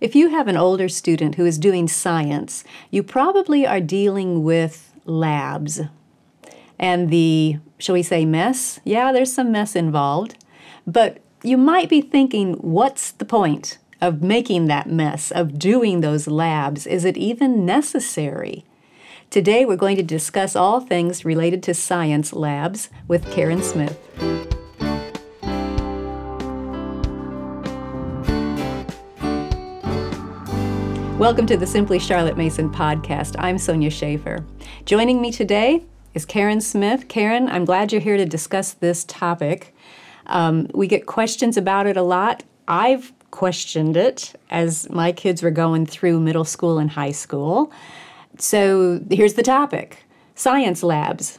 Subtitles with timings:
[0.00, 4.94] If you have an older student who is doing science, you probably are dealing with
[5.04, 5.82] labs
[6.78, 8.80] and the, shall we say, mess.
[8.84, 10.42] Yeah, there's some mess involved.
[10.86, 16.26] But you might be thinking, what's the point of making that mess, of doing those
[16.26, 16.86] labs?
[16.86, 18.64] Is it even necessary?
[19.28, 24.49] Today, we're going to discuss all things related to science labs with Karen Smith.
[31.20, 33.36] Welcome to the Simply Charlotte Mason podcast.
[33.38, 34.42] I'm Sonya Shafer.
[34.86, 37.08] Joining me today is Karen Smith.
[37.08, 39.76] Karen, I'm glad you're here to discuss this topic.
[40.28, 42.42] Um, we get questions about it a lot.
[42.68, 47.70] I've questioned it as my kids were going through middle school and high school.
[48.38, 49.98] So here's the topic
[50.34, 51.38] science labs.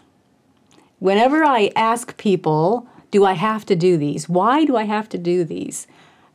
[0.99, 4.29] Whenever I ask people, do I have to do these?
[4.29, 5.87] Why do I have to do these?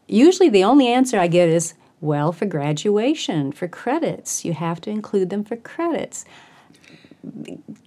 [0.08, 4.44] Usually the only answer I get is, well, for graduation, for credits.
[4.44, 6.24] You have to include them for credits.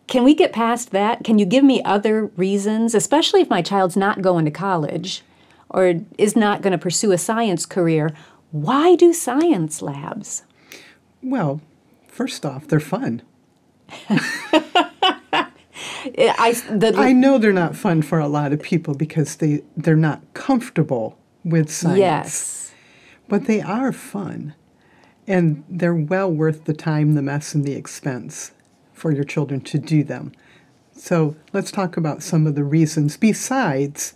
[0.07, 1.23] Can we get past that?
[1.23, 5.23] Can you give me other reasons, especially if my child's not going to college
[5.69, 8.11] or is not going to pursue a science career?
[8.51, 10.43] Why do science labs?
[11.21, 11.61] Well,
[12.07, 13.21] first off, they're fun.
[16.17, 19.95] I, the, I know they're not fun for a lot of people because they, they're
[19.95, 21.99] not comfortable with science.
[21.99, 22.58] Yes.
[23.29, 24.53] But they are fun.
[25.27, 28.51] And they're well worth the time, the mess, and the expense
[28.91, 30.33] for your children to do them.
[30.91, 34.15] So let's talk about some of the reasons besides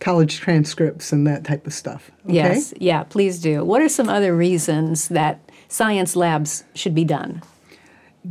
[0.00, 2.10] college transcripts and that type of stuff.
[2.24, 2.34] Okay?
[2.34, 3.64] Yes, yeah, please do.
[3.64, 7.42] What are some other reasons that science labs should be done?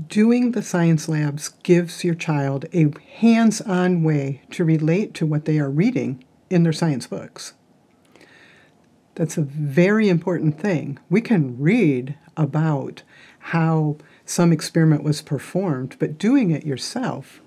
[0.08, 5.46] Doing the science labs gives your child a hands on way to relate to what
[5.46, 7.54] they are reading in their science books.
[9.16, 11.00] That's a very important thing.
[11.10, 13.04] We can read about
[13.40, 17.42] how some experiment was performed, but doing it yourself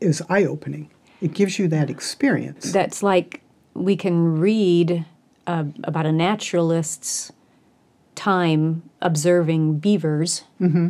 [0.00, 0.90] is eye opening.
[1.20, 2.72] It gives you that experience.
[2.72, 3.40] That's like
[3.74, 5.04] we can read
[5.46, 7.32] uh, about a naturalist's
[8.14, 10.88] time observing beavers, mm-hmm.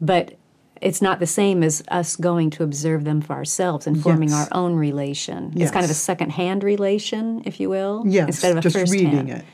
[0.00, 0.34] but
[0.82, 4.48] it's not the same as us going to observe them for ourselves and forming Yes.
[4.50, 5.52] our own relation.
[5.54, 5.68] Yes.
[5.68, 8.92] It's kind of a second-hand relation, if you will, Yes, instead of a just first
[8.92, 9.44] reading it.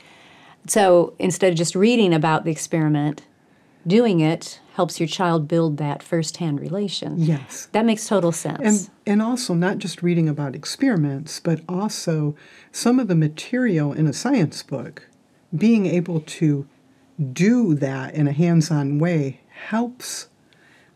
[0.67, 3.21] So instead of just reading about the experiment,
[3.85, 7.19] doing it helps your child build that first-hand relation.
[7.19, 7.67] Yes.
[7.73, 8.59] That makes total sense.
[8.63, 12.35] And, and also, not just reading about experiments, but also
[12.71, 15.07] some of the material in a science book,
[15.55, 16.67] being able to
[17.33, 20.28] do that in a hands on way helps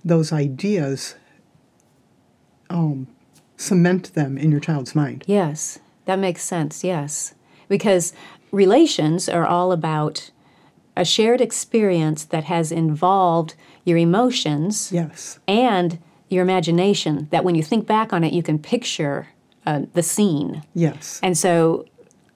[0.04, 1.16] those ideas
[2.70, 3.08] um,
[3.58, 5.24] cement them in your child's mind.
[5.28, 7.34] Yes, that makes sense, yes.
[7.70, 8.14] Because
[8.52, 10.32] relations are all about
[10.96, 15.40] a shared experience that has involved your emotions Yes.
[15.48, 15.98] and
[16.30, 19.28] your imagination, that when you think back on it, you can picture
[19.66, 20.64] uh, the scene.
[20.74, 21.20] Yes.
[21.24, 21.86] And so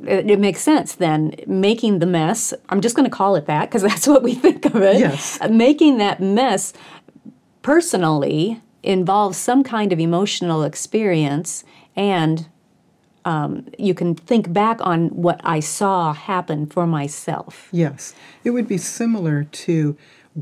[0.05, 3.69] it, it makes sense then making the mess, I'm just going to call it that
[3.69, 4.99] because that's what we think of it.
[4.99, 5.39] Yes.
[5.41, 6.73] Uh, Making that mess
[7.67, 11.65] personally involves some kind of emotional experience
[11.97, 12.47] and
[13.25, 17.67] um, you can think back on what I saw happen for myself.
[17.73, 18.15] Yes.
[18.45, 19.97] It would be similar to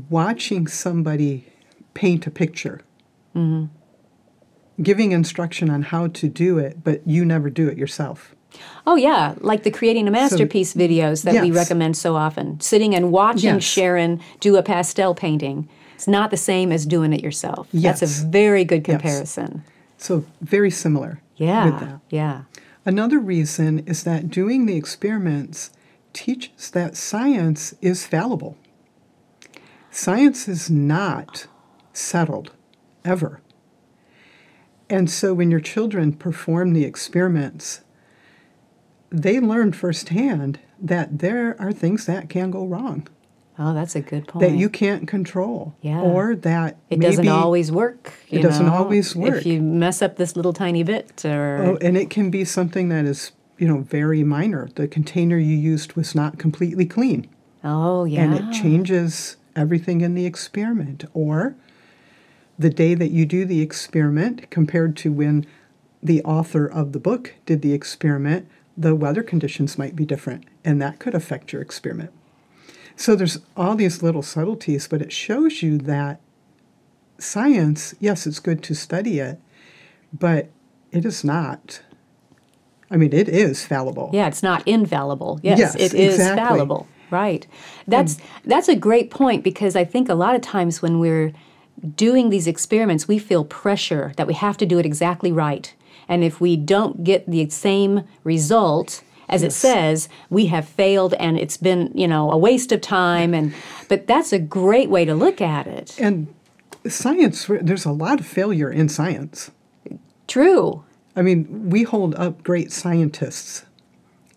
[0.08, 1.52] watching somebody
[1.94, 2.82] paint a picture,
[4.80, 8.36] giving instruction on how to do it, but you never do it yourself.
[8.86, 12.60] Oh, yeah, like the Creating a Masterpiece videos that we recommend so often.
[12.60, 13.64] Sitting and watching Yes.
[13.64, 15.68] Sharon do a pastel painting.
[15.96, 17.68] It's not the same as doing it yourself.
[17.72, 18.00] Yes.
[18.00, 19.62] That's a very good comparison.
[19.64, 19.72] Yes.
[19.98, 21.98] So, very similar Yeah.
[22.10, 22.42] Yeah.
[22.84, 25.70] Another reason is that doing the experiments
[26.12, 28.56] teaches that science is fallible.
[29.90, 31.46] Science is not
[31.94, 32.52] settled,
[33.04, 33.40] ever.
[34.88, 37.80] And so when your children perform the experiments,
[39.10, 43.08] they learn firsthand that there are things that can go wrong,
[43.58, 44.40] Oh, that's a good point.
[44.44, 46.00] that you can't control, Yeah.
[46.02, 48.12] or that it doesn't always work.
[48.28, 49.36] It you doesn't always work.
[49.38, 52.88] If you mess up this little tiny bit or Oh, and it can be something
[52.90, 54.68] that is, you know, very minor.
[54.74, 57.28] The container you used was not completely clean.
[57.64, 58.22] Oh, yeah.
[58.24, 61.04] and it changes everything in the experiment.
[61.14, 61.56] Or
[62.58, 65.46] the day that you do the experiment compared to when
[66.02, 70.80] the author of the book did the experiment, the weather conditions might be different, and
[70.80, 72.10] that could affect your experiment.
[72.96, 76.20] So there's all these little subtleties, but it shows you that
[77.18, 79.38] science, yes, it's good to study it,
[80.12, 80.48] but
[80.92, 81.82] it is not.
[82.90, 84.10] I mean, it is fallible.
[84.12, 85.40] Yeah, it's not infallible.
[85.42, 86.44] Yes, Yes, it is exactly.
[86.44, 86.88] fallible.
[87.10, 87.46] Right.
[87.86, 91.32] That's that's a great point because I think a lot of times when we're
[91.94, 95.72] doing these experiments, we feel pressure that we have to do it exactly right.
[96.08, 101.38] And if we don't get the same result as it says, we have failed and
[101.38, 103.52] it's been, you know, a waste of time and
[103.88, 105.96] but that's a great way to look at it.
[105.98, 106.32] And
[106.88, 109.50] science, there's a lot of failure in science.
[110.28, 110.84] True.
[111.14, 113.64] I mean, we hold up great scientists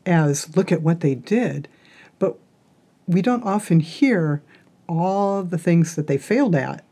[0.06, 1.68] as look at what they did,
[2.19, 2.38] but
[3.07, 4.42] we don't often hear
[4.88, 6.83] all the things that they failed at.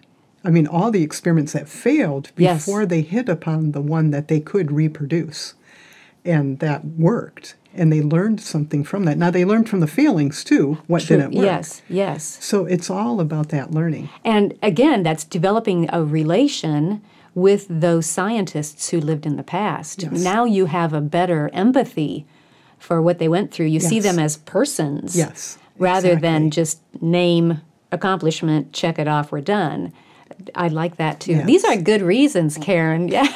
[0.43, 2.65] I mean, all the experiments that failed Yes.
[2.65, 5.55] before they hit upon the one that they could reproduce.
[6.23, 7.55] And that worked.
[7.77, 9.17] And they learned something from that.
[9.17, 11.17] Now, they learned from the failings too, what True.
[11.17, 11.45] didn't work.
[11.45, 12.37] Yes, yes.
[12.41, 14.09] So it's all about that learning.
[14.23, 17.01] And again, that's developing a relation
[17.35, 20.01] with those scientists who lived in the past.
[20.01, 20.11] Yes.
[20.23, 22.25] Now you have a better empathy
[22.79, 23.67] for what they went through.
[23.67, 29.41] You see them as persons Yes, rather than just name, accomplishment, check it off, we're
[29.41, 29.93] done.
[30.55, 31.33] I like that too.
[31.33, 31.45] Yes.
[31.45, 33.07] These are good reasons, Karen.
[33.11, 33.31] Yeah.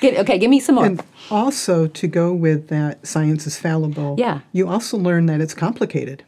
[0.00, 0.86] Get, okay, give me some more.
[0.86, 4.40] And also, to go with that science is fallible, Yeah.
[4.52, 6.22] you also learn that it's complicated.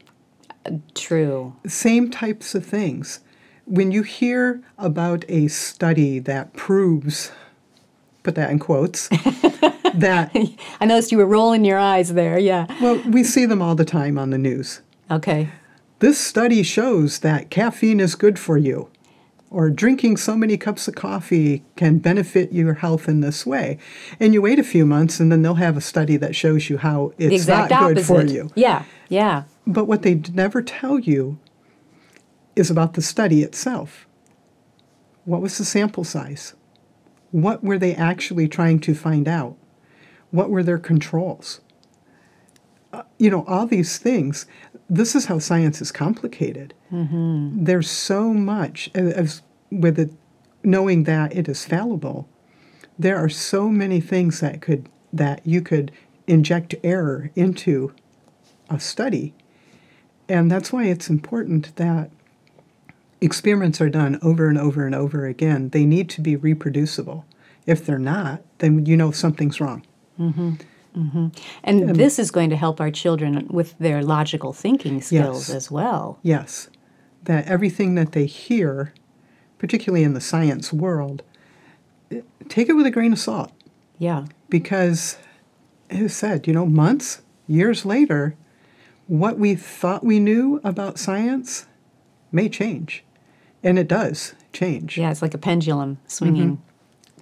[0.94, 1.55] True.
[1.67, 3.20] Same types of things.
[3.67, 7.31] When you hear about a study that proves,
[8.22, 9.08] put that in quotes,
[9.94, 10.31] that,
[10.81, 12.38] I noticed you were rolling your eyes there.
[12.38, 12.67] Yeah.
[12.82, 14.81] well, we see them all the time on the news.
[15.11, 15.49] Okay.
[16.00, 18.88] This study shows that caffeine is good for you,
[19.50, 23.79] or drinking so many cups of coffee can benefit your health in this way.
[24.20, 26.79] And you wait a few months, and then they'll have a study that shows you
[26.79, 27.94] how it's not opposite.
[27.94, 28.50] good for you.
[28.55, 28.85] Yeah.
[29.08, 29.44] Yeah.
[29.67, 31.38] But what they never tell you
[32.55, 34.06] is about the study itself.
[35.25, 36.55] What was the sample size?
[37.32, 39.56] What were they actually trying to find out?
[40.31, 41.61] What were their controls?
[42.93, 44.46] Uh, you know, all these things.
[44.90, 46.75] This is how science is complicated.
[46.92, 47.64] Mm-hmm.
[47.64, 50.10] There's so much, uh, as with it,
[50.64, 52.28] knowing that it is fallible.
[52.98, 55.92] There are so many things that could that you could
[56.26, 57.94] inject error into
[58.69, 59.32] a study.
[60.28, 62.10] And that's why it's important that
[63.20, 65.70] experiments are done over and over and over again.
[65.70, 67.25] They need to be reproducible.
[67.66, 69.84] If they're not, then you know something's wrong.
[70.19, 70.54] Mm-hmm.
[70.96, 71.28] Mm-hmm.
[71.64, 75.56] And this is going to help our children with their logical thinking skills Yes.
[75.56, 76.19] as well.
[76.22, 76.69] Yes,
[77.25, 78.92] that everything that they hear,
[79.58, 81.22] particularly in the science world,
[82.48, 83.52] take it with a grain of salt
[83.98, 84.26] Yeah.
[84.48, 85.19] because,
[85.90, 88.34] as I said, you know, months, years later,
[89.06, 91.66] what we thought we knew about science
[92.32, 93.04] may change.
[93.62, 94.96] And it does change.
[94.96, 96.08] Yeah, it's like a pendulum mm-hmm.
[96.08, 96.62] swinging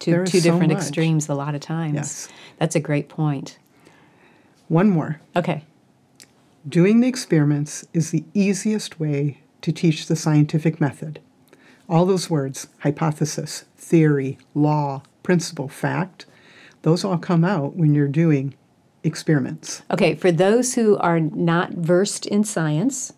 [0.01, 0.79] to two different much.
[0.83, 1.95] extremes a lot of times.
[1.95, 2.29] Yes.
[2.59, 3.59] That's a great point.
[4.69, 5.21] One more.
[5.35, 5.65] Okay.
[6.69, 11.21] Doing the experiments is the easiest way to teach the scientific method.
[11.89, 16.27] All those words hypothesis, theory, law, principle, fact
[16.83, 18.55] those all come out when you're doing
[19.03, 19.83] experiments.
[19.91, 23.13] Okay, for those who are not versed in science,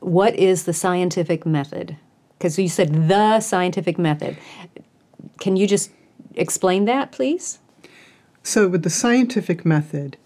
[0.00, 1.96] what is the scientific method?
[2.38, 4.36] Because you said the scientific method.
[5.40, 5.90] Can you just
[6.34, 7.58] explain that, please?
[8.42, 10.16] So, with the scientific method,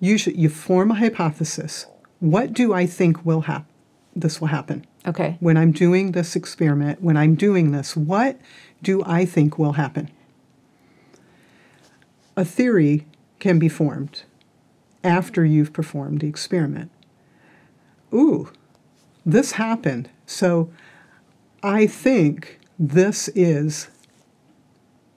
[0.00, 1.86] usually you form a hypothesis.
[2.20, 3.66] What do I think will happen?
[4.14, 4.86] This will happen.
[5.06, 5.36] Okay.
[5.40, 8.40] When I'm doing this experiment, when I'm doing this, what
[8.82, 10.10] do I think will happen?
[12.36, 13.06] A theory
[13.40, 14.22] can be formed
[15.02, 16.90] after you've performed the experiment.
[18.12, 18.50] Ooh,
[19.26, 20.08] this happened.
[20.26, 20.70] So
[21.62, 23.88] I think this is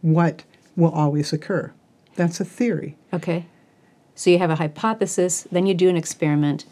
[0.01, 0.44] what
[0.75, 1.72] will always occur.
[2.16, 2.98] That's a theory.
[3.13, 3.46] Okay.
[4.16, 6.66] So you have a hypothesis, then you do an experiment,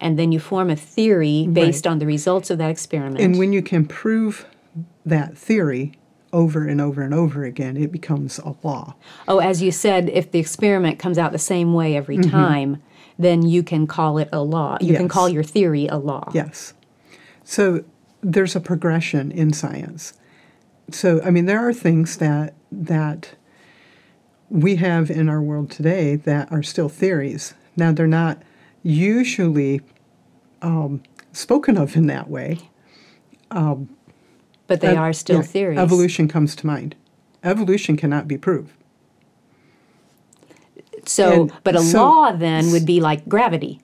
[0.00, 3.20] and then you form a theory based on the results of that experiment.
[3.20, 4.46] And when you can prove
[5.06, 5.92] that theory
[6.32, 8.94] over and over and over again, it becomes a law.
[9.28, 12.82] oh, as you said, if the experiment comes out the same way every time,
[13.18, 14.78] then you can call it a law.
[14.80, 15.08] You can Mm-hmm.
[15.08, 16.30] Call your theory a law.
[16.32, 16.72] Yes.
[17.44, 17.84] So
[18.22, 20.14] there's a progression in science.
[20.94, 23.34] So I mean there are things that that
[24.48, 27.54] we have in our world today that are still theories.
[27.76, 28.42] Now they're not
[28.82, 29.80] usually
[30.62, 32.58] um, spoken of in that way.
[34.66, 35.78] But they Ev- are still yeah, theories.
[35.78, 36.94] Evolution comes to mind.
[37.42, 38.72] Evolution cannot be proved.
[41.06, 43.80] So, and but a so- law then would be like gravity.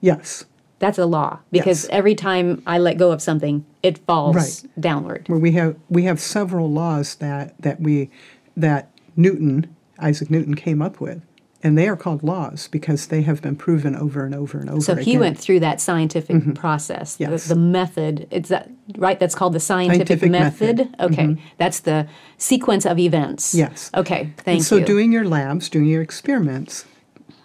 [0.00, 0.44] Yes.
[0.82, 1.88] That's a law because Yes.
[1.92, 4.70] every time I let go of something, it falls Right.
[4.80, 5.22] downward.
[5.28, 8.10] where we have we have several laws that that we
[8.56, 9.66] that Newton
[10.00, 11.20] Isaac Newton came up with,
[11.64, 14.80] And they are called laws because they have been proven over and over and over
[14.80, 15.04] So again.
[15.04, 17.14] he went through that scientific process.
[17.14, 17.32] the- Mm-hmm.
[17.34, 17.46] Yes.
[17.46, 18.26] The, method.
[18.32, 19.20] It's that right?
[19.20, 20.76] That's called the scientific, Scientific method.
[20.78, 20.96] method.
[20.98, 21.12] Mm-hmm.
[21.12, 21.42] Okay.
[21.58, 23.54] That's the sequence of events.
[23.54, 23.92] Yes.
[23.94, 24.32] Okay.
[24.38, 24.84] Thank and so you.
[24.84, 26.84] doing your labs, doing your experiments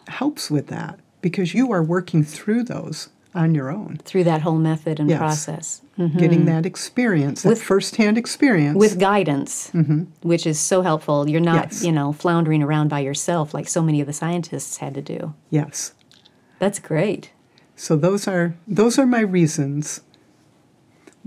[0.08, 4.58] helps with that because you are working through those on your own, through that whole
[4.58, 5.20] method and Yes.
[5.20, 5.82] process
[6.18, 8.78] getting that experience, that With- firsthand experience.
[8.78, 9.72] with guidance,
[10.22, 11.30] which is so helpful.
[11.30, 11.72] You're not, Mm-hmm.
[11.74, 11.84] Yes.
[11.84, 15.34] you know, floundering around by yourself like so many of the scientists had to do.
[15.50, 15.94] yes.
[16.60, 17.32] That's great.
[17.76, 20.02] So those are those are my reasons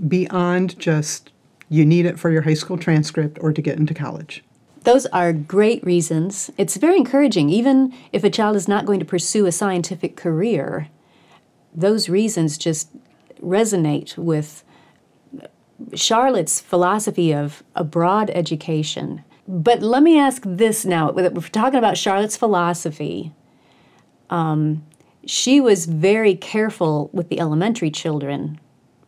[0.05, 1.31] beyond just
[1.69, 4.43] you need it for your high school transcript or to get into college.
[4.83, 6.49] Those are great reasons.
[6.57, 10.87] It's very encouraging, even if a child is not going to pursue a scientific career.
[11.73, 12.89] Those reasons just
[13.41, 14.63] resonate with
[15.95, 19.23] Charlotte's philosophy of a broad education.
[19.47, 21.11] But let me ask this now.
[21.11, 23.33] We're talking about Charlotte's philosophy.
[24.29, 24.85] Um,
[25.25, 28.59] she was very careful with the elementary children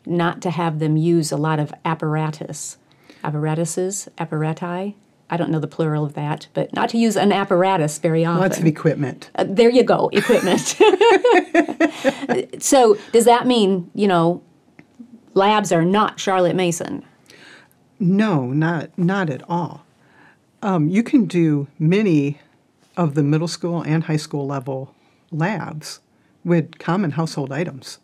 [0.05, 2.77] not to have them use a lot of apparatus.
[3.23, 4.09] Apparatuses?
[4.17, 4.95] Apparati?
[5.33, 8.39] I don't know the plural of that, but not to use an apparatus very often.
[8.39, 9.31] Lots of equipment.
[9.33, 10.59] Uh, there you go, equipment.
[12.61, 14.43] so, does that mean, you know,
[15.33, 17.03] labs are not Charlotte Mason?
[17.99, 19.83] No, not not at all.
[20.61, 22.39] Um, you can do many
[22.95, 24.93] of the middle school and high school level
[25.31, 25.99] labs
[26.45, 27.97] with common household items.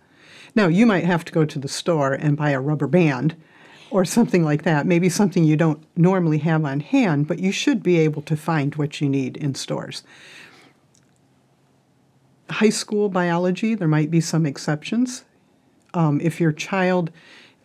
[0.56, 3.36] Now, you might have to go to the store and buy a rubber band
[3.92, 7.82] or something like that, maybe something you don't normally have on hand, but you should
[7.82, 10.04] be able to find what you need in stores.
[12.50, 15.24] High school biology, there might be some exceptions.
[15.94, 17.12] Um, if your child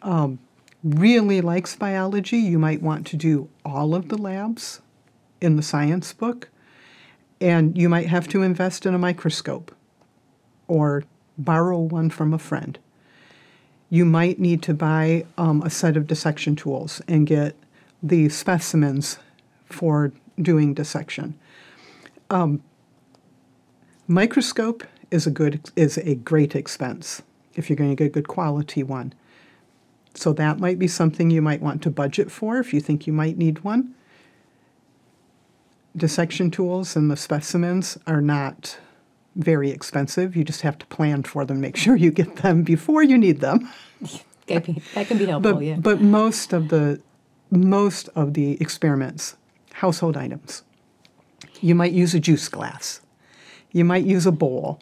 [0.02, 0.38] um,
[0.82, 4.80] really likes biology, you might want to do all of the labs
[5.40, 6.48] in the science book,
[7.40, 9.74] and you might have to invest in a microscope
[10.68, 11.04] or
[11.36, 12.78] borrow one from a friend.
[13.94, 17.54] You might need to buy um, a set of dissection tools and get
[18.02, 19.20] the specimens
[19.66, 21.38] for doing dissection.
[22.28, 22.60] Um,
[24.08, 24.82] microscope
[25.12, 27.22] is a good is a great expense
[27.54, 29.14] if you're going to get a good quality one.
[30.14, 33.12] So that might be something you might want to budget for if you think you
[33.12, 33.94] might need one.
[35.96, 38.76] Dissection tools and the specimens are not
[39.36, 40.36] very expensive.
[40.36, 43.40] You just have to plan for them, make sure you get them before you need
[43.40, 43.68] them.
[44.46, 45.76] That can be, that can be helpful, But, yeah.
[45.76, 47.00] but most of the
[47.50, 49.36] most of the experiments,
[49.74, 50.62] household items.
[51.60, 53.00] You might use a juice glass.
[53.70, 54.80] You might use a bowl.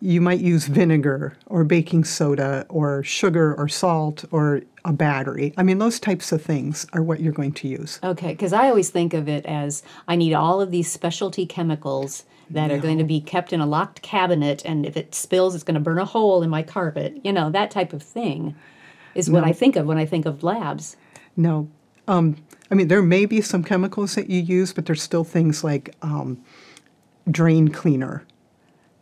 [0.00, 5.54] You might use vinegar or baking soda or sugar or salt or a battery.
[5.56, 7.98] I mean, those types of things are what you're going to use.
[8.02, 12.24] Okay, because I always think of it as I need all of these specialty chemicals
[12.50, 15.64] that are going to be kept in a locked cabinet, and if it spills, it's
[15.64, 17.18] going to burn a hole in my carpet.
[17.24, 18.54] You know, that type of thing
[19.14, 20.96] is what I think of when I think of labs.
[21.36, 21.68] No.
[22.06, 22.36] Um,
[22.70, 25.94] I mean, there may be some chemicals that you use, but there's still things like
[26.02, 26.42] um,
[27.30, 28.26] drain cleaner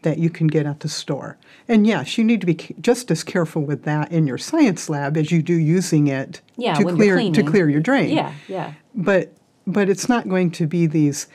[0.02, 1.36] that you can get at the store.
[1.68, 5.16] And yes, you need to be just as careful with that in your science lab
[5.16, 8.10] as you do using it Yeah, to clear to clear your drain.
[8.10, 8.74] Yeah, yeah.
[8.94, 9.32] But
[9.66, 11.26] but it's not going to be these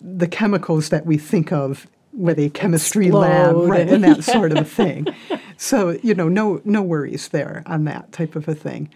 [0.00, 4.58] the chemicals that we think of with a chemistry lab right, and that sort of
[4.58, 5.06] a thing.
[5.56, 8.90] So you know, no no worries there on that type of a thing.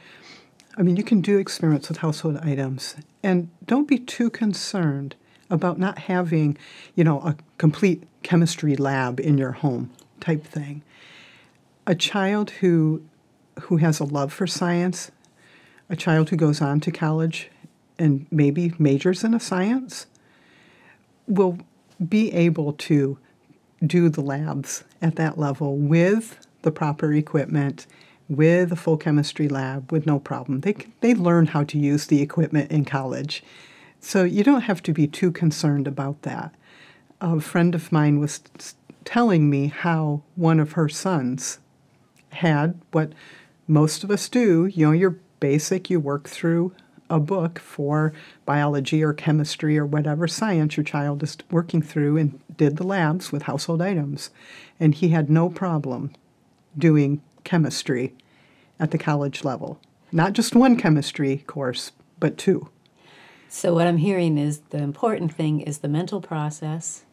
[0.76, 5.14] I mean, you can do experiments with household items, and don't be too concerned
[5.50, 6.58] about not having,
[6.96, 10.82] you know, a complete chemistry lab in your home type thing.
[11.86, 13.02] A child who
[13.62, 15.10] who has a love for science,
[15.88, 17.50] a child who goes on to college
[17.98, 20.06] and maybe majors in a science,
[21.26, 21.58] will
[22.08, 23.18] be able to
[23.84, 27.86] do the labs at that level with the proper equipment,
[28.28, 30.60] with a full chemistry lab, with no problem.
[30.60, 33.42] They, they learn how to use the equipment in college.
[34.00, 36.54] So you don't have to be too concerned about that.
[37.20, 38.40] A friend of mine was
[39.04, 41.58] telling me how one of her sons
[42.30, 43.12] had what
[43.66, 44.66] most of us do.
[44.66, 46.72] You know, you're basic, you work through
[47.10, 48.12] a book for
[48.44, 53.32] biology or chemistry or whatever science your child is working through and did the labs
[53.32, 54.30] with household items.
[54.78, 56.12] And he had no problem
[56.76, 58.14] doing chemistry
[58.78, 59.80] at the college level.
[60.12, 62.68] Not just one chemistry course, but two.
[63.48, 67.04] So what I'm hearing is the important thing is the mental process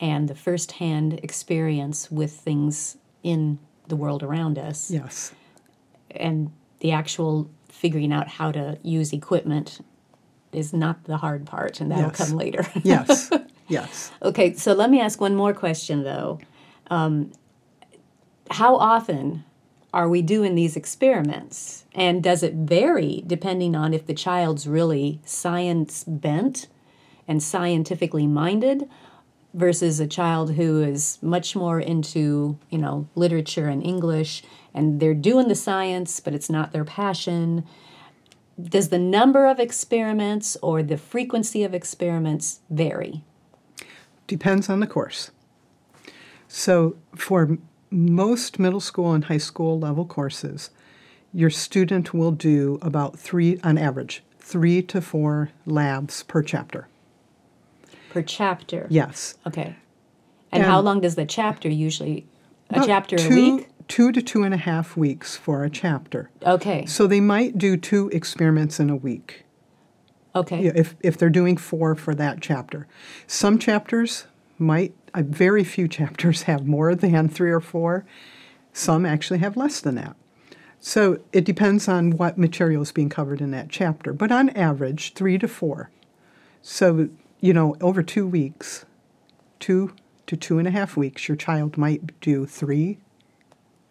[0.00, 5.32] and the firsthand experience with things in the world around us Yes.
[6.10, 6.50] and
[6.80, 9.80] the actual figuring out how to use equipment
[10.52, 12.28] is not the hard part and that'll Yes.
[12.28, 12.66] come later.
[12.84, 13.30] Yes.
[13.68, 14.12] Yes.
[14.22, 16.38] Okay, so let me ask one more question though.
[16.88, 17.32] Um,
[18.50, 19.44] how often
[19.92, 21.84] are we doing these experiments?
[21.94, 26.68] And does it vary depending on if the child's really science bent
[27.26, 28.88] and scientifically minded
[29.56, 34.42] versus a child who is much more into, you know, literature and English
[34.74, 37.64] and they're doing the science, but it's not their passion?
[38.62, 43.24] Does the number of experiments or the frequency of experiments vary?
[44.26, 45.30] Depends on the course.
[46.48, 47.58] So, for
[47.90, 50.70] most middle school and high school level courses,
[51.32, 56.88] your student will do about three, on average, three to four labs per chapter.
[58.16, 58.86] Per chapter?
[58.88, 59.36] Yes.
[59.46, 59.76] Okay.
[60.50, 62.26] And, And- how long does the chapter usually?
[62.70, 63.68] A chapter two, a week?
[63.88, 66.30] Two to two and a half weeks for a chapter.
[66.42, 66.86] Okay.
[66.86, 69.44] So they might do two experiments in a week.
[70.34, 70.64] Okay.
[70.64, 72.86] Yeah, if, if they're doing four for that chapter.
[73.26, 74.24] Some chapters
[74.58, 78.06] might, uh, very few chapters have more than three or four.
[78.72, 80.16] Some actually have less than that.
[80.80, 84.14] So it depends on what material is being covered in that chapter.
[84.14, 85.90] But on average, three to four.
[86.62, 88.84] So, you know, over two weeks,
[89.60, 89.94] two
[90.26, 92.98] to two and a half weeks, your child might do three,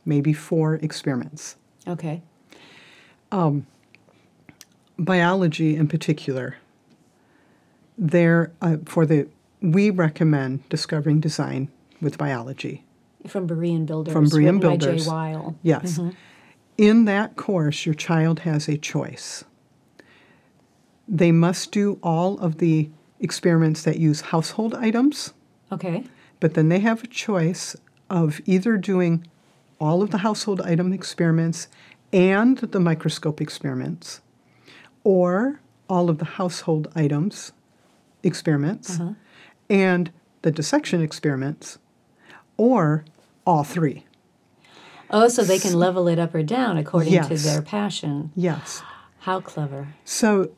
[0.06, 1.56] maybe four experiments.
[1.88, 2.22] Okay.
[4.98, 6.58] biology in particular,
[7.98, 9.28] there uh, for the
[9.62, 11.70] we recommend discovering design
[12.02, 12.84] with biology.
[13.28, 14.14] From Berean Builders.
[14.14, 15.06] From Berean written by Builders.
[15.06, 15.56] Jay Wile.
[15.64, 16.00] Yes.
[16.78, 19.44] In that course, your child has a choice.
[21.08, 22.90] They must do all of the
[23.25, 25.34] experiments that use household items,
[25.72, 26.05] Okay.
[26.39, 27.75] but then they have a choice
[28.10, 29.27] of either doing
[29.79, 31.67] all of the household item experiments
[32.13, 34.22] and the microscope experiments,
[35.03, 37.51] or all of the household items
[38.24, 39.13] experiments uh-huh.
[39.70, 40.12] and
[40.44, 41.79] the dissection experiments,
[42.58, 43.03] or
[43.46, 44.05] all three.
[45.10, 48.32] Oh, so they can level it up or down according to their passion.
[48.36, 48.82] Yes.
[49.20, 49.88] How clever.
[50.03, 50.51] So,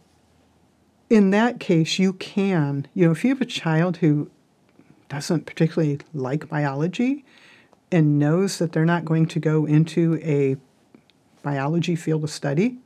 [1.10, 4.30] in that case, you can, you know, if you have a child who
[5.10, 7.24] doesn't particularly like biology
[7.91, 10.58] and knows that they're not going to go into a
[11.43, 12.78] biology field of study,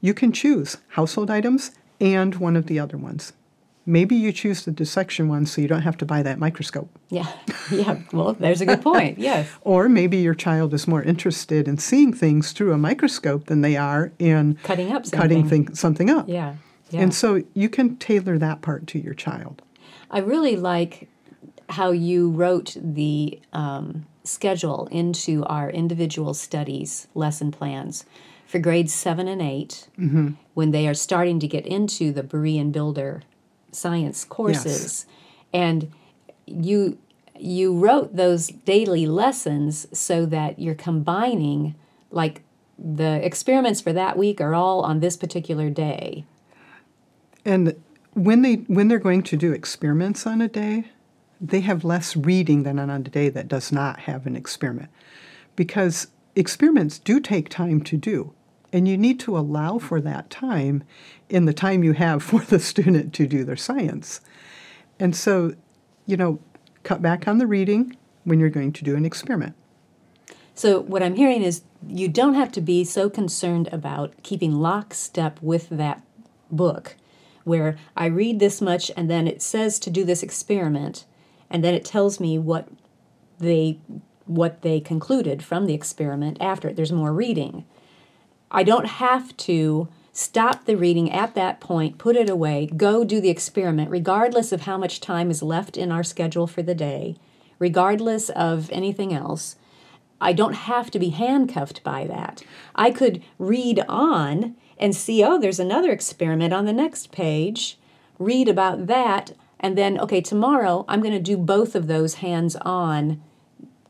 [0.00, 3.32] you can choose household items and one of the other ones.
[3.84, 6.88] Maybe you choose the dissection one so you don't have to buy that microscope.
[7.10, 7.26] Yeah.
[7.70, 7.98] Yeah.
[8.14, 9.18] Well, there's a good point.
[9.30, 9.46] Yes.
[9.60, 13.76] Or maybe your child is more interested in seeing things through a microscope than they
[13.76, 15.66] are in Cutting up cutting something.
[15.66, 16.26] thing, something up.
[16.30, 16.54] Yeah.
[16.90, 17.02] Yeah.
[17.02, 19.62] And so you can tailor that part to your child.
[20.10, 21.08] I really like
[21.68, 28.06] how you wrote the um, schedule into our individual studies lesson plans
[28.46, 29.88] for grades seven and 8
[30.54, 33.22] when they are starting to get into the Berean Builder
[33.72, 34.64] science courses.
[34.66, 35.06] Yes.
[35.52, 35.92] And
[36.46, 36.98] you
[37.38, 41.76] you wrote those daily lessons so that you're combining
[42.10, 42.42] like
[42.78, 46.24] the experiments for that week are all on this particular day.
[47.44, 47.80] And
[48.14, 50.90] when they when they're going to do experiments on a day,
[51.40, 54.90] they have less reading than on a day that does not have an experiment.
[55.56, 58.32] Because experiments do take time to do.
[58.72, 60.84] And you need to allow for that time
[61.28, 64.20] in the time you have for the student to do their science.
[64.98, 65.54] And so,
[66.06, 66.40] you know,
[66.82, 69.54] cut back on the reading when you're going to do an experiment.
[70.54, 75.40] So, what I'm hearing is you don't have to be so concerned about keeping lockstep
[75.40, 76.02] with that
[76.50, 76.96] book,
[77.48, 81.04] where I read this much and then it says to do this experiment,
[81.50, 82.68] and then it tells me what
[83.38, 83.80] they
[84.26, 86.76] what they concluded from the experiment after it.
[86.76, 87.64] There's more reading.
[88.50, 93.20] I don't have to stop the reading at that point, put it away, go do
[93.20, 97.16] the experiment, regardless of how much time is left in our schedule for the day,
[97.58, 99.56] regardless of anything else.
[100.20, 102.42] I don't have to be handcuffed by that.
[102.74, 107.78] I could read on and see, oh, there's another experiment on the next page,
[108.18, 112.56] read about that, and then, okay, tomorrow I'm going to do both of those hands
[112.56, 113.20] on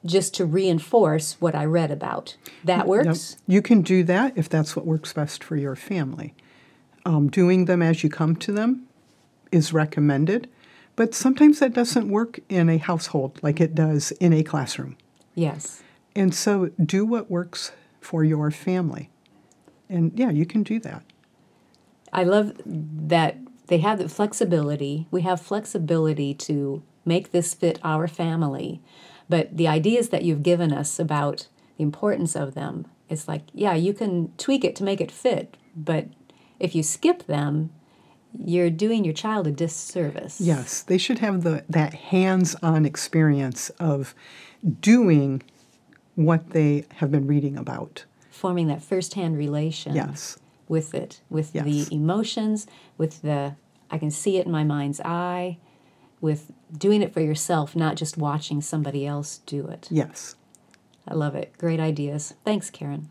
[0.04, 2.36] just to reinforce what I read about.
[2.64, 3.36] That works?
[3.46, 6.34] you can do that if that's what works best for your family.
[7.04, 8.86] Um, doing them as you come to them
[9.52, 10.48] is recommended,
[10.96, 14.96] but sometimes that doesn't work in a household like it does in a classroom.
[15.34, 15.82] Yes.
[16.14, 19.10] And so do what works for your family.
[19.88, 21.02] And yeah, you can do that.
[22.12, 25.06] I love that they have the flexibility.
[25.10, 28.80] We have flexibility to make this fit our family.
[29.28, 33.74] But the ideas that you've given us about the importance of them, it's like, yeah,
[33.74, 35.56] you can tweak it to make it fit.
[35.76, 36.06] But
[36.58, 37.70] if you skip them,
[38.38, 40.40] you're doing your child a disservice.
[40.40, 44.14] Yes, they should have the that hands-on experience of
[44.80, 45.42] doing
[46.14, 48.04] what they have been reading about.
[48.38, 50.38] Forming that firsthand relation Yes.
[50.68, 51.64] with it, with Yes.
[51.64, 53.56] the emotions, with the,
[53.90, 55.58] I can see it in my mind's eye,
[56.20, 59.88] with doing it for yourself, not just watching somebody else do it.
[59.90, 60.36] Yes.
[61.08, 61.52] I love it.
[61.58, 62.34] Great ideas.
[62.44, 63.08] Thanks, Karen.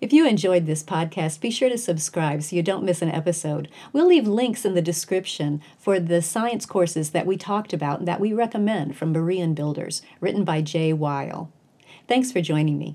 [0.00, 3.66] If you enjoyed this podcast, be sure to subscribe so you don't miss an episode.
[3.92, 8.06] We'll leave links in the description for the science courses that we talked about and
[8.06, 11.50] that we recommend from Berean Builders, written by Jay Wile.
[12.06, 12.94] Thanks for joining me.